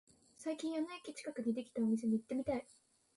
[0.35, 2.65] 最近あの駅近くにできたお店に行ってみたい